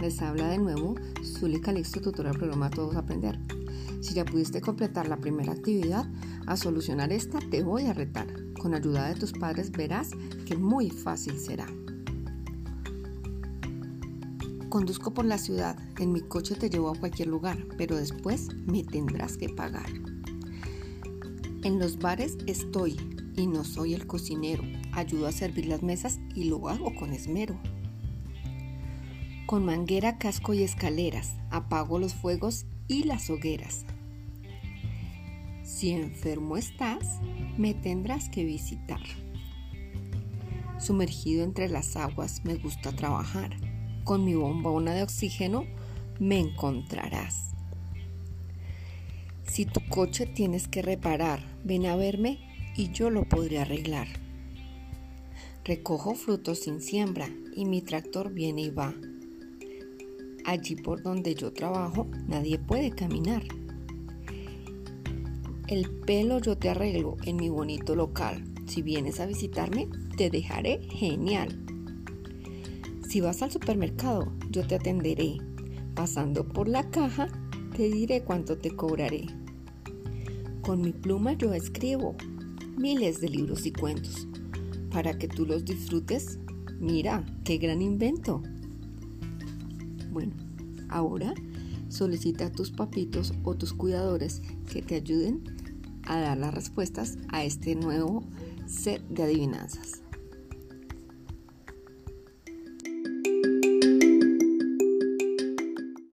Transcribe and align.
les 0.00 0.22
habla 0.22 0.48
de 0.48 0.56
nuevo 0.56 0.94
Zuli 1.22 1.60
Calixto, 1.60 2.00
tutora 2.00 2.30
del 2.30 2.38
programa 2.38 2.70
Todos 2.70 2.96
Aprender. 2.96 3.38
Si 4.00 4.14
ya 4.14 4.24
pudiste 4.24 4.62
completar 4.62 5.08
la 5.08 5.18
primera 5.18 5.52
actividad, 5.52 6.10
a 6.46 6.56
solucionar 6.56 7.12
esta 7.12 7.38
te 7.38 7.62
voy 7.62 7.84
a 7.84 7.92
retar. 7.92 8.26
Con 8.54 8.72
ayuda 8.72 9.08
de 9.08 9.16
tus 9.16 9.32
padres 9.32 9.70
verás 9.72 10.12
que 10.46 10.56
muy 10.56 10.88
fácil 10.88 11.38
será. 11.38 11.66
Conduzco 14.70 15.12
por 15.12 15.26
la 15.26 15.36
ciudad, 15.36 15.78
en 15.98 16.10
mi 16.12 16.22
coche 16.22 16.54
te 16.54 16.70
llevo 16.70 16.88
a 16.88 16.98
cualquier 16.98 17.28
lugar, 17.28 17.58
pero 17.76 17.94
después 17.94 18.48
me 18.64 18.84
tendrás 18.84 19.36
que 19.36 19.50
pagar. 19.50 19.90
En 21.62 21.78
los 21.78 21.98
bares 21.98 22.38
estoy 22.46 22.96
y 23.36 23.48
no 23.48 23.64
soy 23.64 23.92
el 23.92 24.06
cocinero, 24.06 24.62
ayudo 24.92 25.26
a 25.26 25.32
servir 25.32 25.66
las 25.66 25.82
mesas 25.82 26.18
y 26.34 26.44
lo 26.44 26.70
hago 26.70 26.94
con 26.94 27.12
esmero. 27.12 27.60
Con 29.48 29.64
manguera, 29.64 30.18
casco 30.18 30.52
y 30.52 30.62
escaleras, 30.62 31.36
apago 31.48 31.98
los 31.98 32.12
fuegos 32.12 32.66
y 32.86 33.04
las 33.04 33.30
hogueras. 33.30 33.86
Si 35.64 35.92
enfermo 35.92 36.58
estás, 36.58 37.18
me 37.56 37.72
tendrás 37.72 38.28
que 38.28 38.44
visitar. 38.44 39.00
Sumergido 40.78 41.44
entre 41.44 41.70
las 41.70 41.96
aguas 41.96 42.44
me 42.44 42.56
gusta 42.56 42.92
trabajar 42.92 43.56
con 44.04 44.22
mi 44.22 44.34
bombona 44.34 44.92
de 44.92 45.02
oxígeno 45.02 45.64
me 46.18 46.38
encontrarás. 46.38 47.54
Si 49.46 49.64
tu 49.64 49.80
coche 49.88 50.26
tienes 50.26 50.68
que 50.68 50.82
reparar, 50.82 51.40
ven 51.64 51.86
a 51.86 51.96
verme 51.96 52.38
y 52.76 52.90
yo 52.92 53.08
lo 53.08 53.26
podré 53.26 53.60
arreglar. 53.60 54.08
Recojo 55.64 56.14
frutos 56.14 56.58
sin 56.58 56.82
siembra 56.82 57.30
y 57.54 57.64
mi 57.64 57.80
tractor 57.80 58.30
viene 58.30 58.60
y 58.60 58.70
va. 58.70 58.94
Allí 60.48 60.76
por 60.76 61.02
donde 61.02 61.34
yo 61.34 61.52
trabajo 61.52 62.06
nadie 62.26 62.58
puede 62.58 62.90
caminar. 62.90 63.42
El 65.66 65.90
pelo 65.90 66.38
yo 66.40 66.56
te 66.56 66.70
arreglo 66.70 67.18
en 67.26 67.36
mi 67.36 67.50
bonito 67.50 67.94
local. 67.94 68.42
Si 68.66 68.80
vienes 68.80 69.20
a 69.20 69.26
visitarme, 69.26 69.90
te 70.16 70.30
dejaré 70.30 70.80
genial. 70.88 71.54
Si 73.06 73.20
vas 73.20 73.42
al 73.42 73.50
supermercado, 73.50 74.32
yo 74.48 74.66
te 74.66 74.76
atenderé. 74.76 75.36
Pasando 75.94 76.48
por 76.48 76.66
la 76.66 76.88
caja, 76.88 77.28
te 77.76 77.90
diré 77.90 78.22
cuánto 78.22 78.56
te 78.56 78.70
cobraré. 78.70 79.26
Con 80.62 80.80
mi 80.80 80.92
pluma 80.92 81.34
yo 81.34 81.52
escribo 81.52 82.16
miles 82.78 83.20
de 83.20 83.28
libros 83.28 83.66
y 83.66 83.72
cuentos. 83.72 84.26
Para 84.90 85.18
que 85.18 85.28
tú 85.28 85.44
los 85.44 85.66
disfrutes, 85.66 86.38
mira, 86.80 87.22
qué 87.44 87.58
gran 87.58 87.82
invento. 87.82 88.42
Bueno, 90.18 90.34
ahora 90.88 91.32
solicita 91.88 92.46
a 92.46 92.50
tus 92.50 92.72
papitos 92.72 93.34
o 93.44 93.54
tus 93.54 93.72
cuidadores 93.72 94.42
que 94.68 94.82
te 94.82 94.96
ayuden 94.96 95.44
a 96.02 96.18
dar 96.18 96.36
las 96.36 96.52
respuestas 96.52 97.18
a 97.28 97.44
este 97.44 97.76
nuevo 97.76 98.24
set 98.66 99.00
de 99.10 99.22
adivinanzas. 99.22 100.02